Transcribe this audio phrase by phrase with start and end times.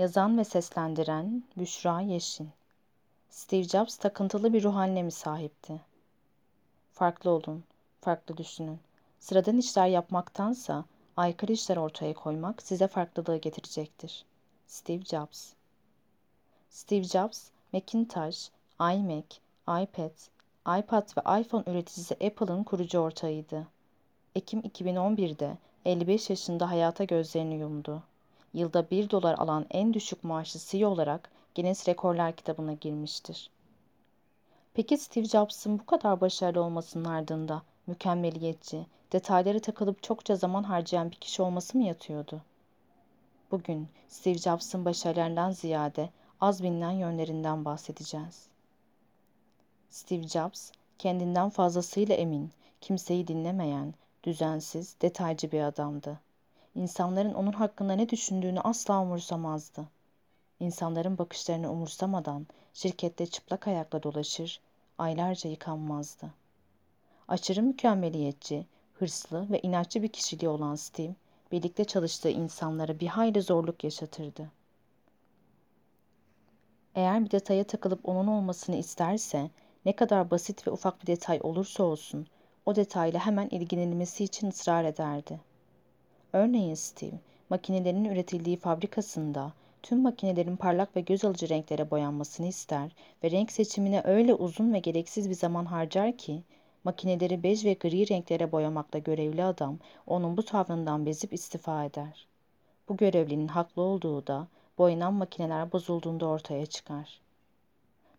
[0.00, 2.50] Yazan ve seslendiren Büşra Yeşin.
[3.30, 5.80] Steve Jobs takıntılı bir ruh haline mi sahipti?
[6.92, 7.64] Farklı olun,
[8.00, 8.78] farklı düşünün.
[9.18, 10.84] Sıradan işler yapmaktansa
[11.16, 14.24] aykırı işler ortaya koymak size farklılığı getirecektir.
[14.66, 15.52] Steve Jobs
[16.70, 18.48] Steve Jobs, Macintosh,
[18.80, 19.36] iMac,
[19.68, 20.16] iPad,
[20.78, 23.66] iPad ve iPhone üreticisi Apple'ın kurucu ortağıydı.
[24.34, 28.02] Ekim 2011'de 55 yaşında hayata gözlerini yumdu.
[28.54, 33.50] Yılda 1 dolar alan en düşük maaşlı CEO olarak Guinness Rekorlar kitabına girmiştir.
[34.74, 41.16] Peki Steve Jobs'ın bu kadar başarılı olmasının ardında mükemmeliyetçi, detaylara takılıp çokça zaman harcayan bir
[41.16, 42.40] kişi olması mı yatıyordu?
[43.50, 48.46] Bugün Steve Jobs'ın başarılarından ziyade az bilinen yönlerinden bahsedeceğiz.
[49.90, 53.94] Steve Jobs, kendinden fazlasıyla emin, kimseyi dinlemeyen,
[54.24, 56.20] düzensiz, detaycı bir adamdı.
[56.74, 59.88] İnsanların onun hakkında ne düşündüğünü asla umursamazdı.
[60.60, 64.60] İnsanların bakışlarını umursamadan şirkette çıplak ayakla dolaşır,
[64.98, 66.30] aylarca yıkanmazdı.
[67.28, 71.14] Aşırı mükemmeliyetçi, hırslı ve inatçı bir kişiliği olan Steve,
[71.52, 74.50] birlikte çalıştığı insanlara bir hayli zorluk yaşatırdı.
[76.94, 79.50] Eğer bir detaya takılıp onun olmasını isterse,
[79.84, 82.26] ne kadar basit ve ufak bir detay olursa olsun,
[82.66, 85.49] o detayla hemen ilgilenilmesi için ısrar ederdi.
[86.32, 87.18] Örneğin Steve,
[87.50, 92.92] makinelerin üretildiği fabrikasında tüm makinelerin parlak ve göz alıcı renklere boyanmasını ister
[93.24, 96.42] ve renk seçimine öyle uzun ve gereksiz bir zaman harcar ki,
[96.84, 102.26] makineleri bej ve gri renklere boyamakla görevli adam onun bu tavrından bezip istifa eder.
[102.88, 104.46] Bu görevlinin haklı olduğu da
[104.78, 107.20] boyanan makineler bozulduğunda ortaya çıkar.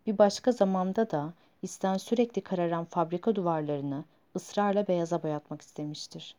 [0.08, 4.04] Bir başka zamanda da isten sürekli kararan fabrika duvarlarını
[4.36, 6.36] ısrarla beyaza boyatmak istemiştir.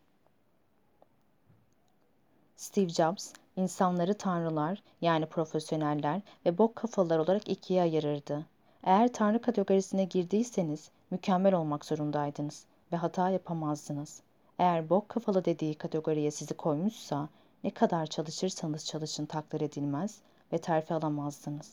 [2.62, 8.46] Steve Jobs, insanları tanrılar yani profesyoneller ve bok kafalar olarak ikiye ayırırdı.
[8.84, 14.22] Eğer tanrı kategorisine girdiyseniz mükemmel olmak zorundaydınız ve hata yapamazdınız.
[14.58, 17.28] Eğer bok kafalı dediği kategoriye sizi koymuşsa
[17.64, 20.18] ne kadar çalışırsanız çalışın takdir edilmez
[20.52, 21.72] ve terfi alamazdınız.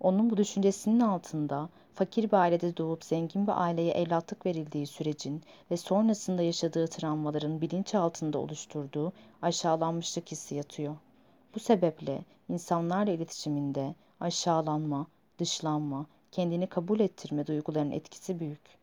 [0.00, 1.68] Onun bu düşüncesinin altında
[1.98, 7.94] fakir bir ailede doğup zengin bir aileye evlatlık verildiği sürecin ve sonrasında yaşadığı travmaların bilinç
[7.94, 10.96] altında oluşturduğu aşağılanmışlık hissi yatıyor.
[11.54, 15.06] Bu sebeple insanlarla iletişiminde aşağılanma,
[15.38, 18.78] dışlanma, kendini kabul ettirme duygularının etkisi büyük.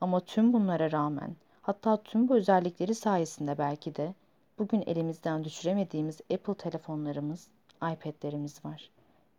[0.00, 4.14] Ama tüm bunlara rağmen, hatta tüm bu özellikleri sayesinde belki de
[4.58, 8.90] bugün elimizden düşüremediğimiz Apple telefonlarımız, iPad'lerimiz var.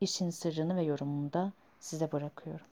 [0.01, 2.69] İşin sırrını ve yorumunu da size bırakıyorum.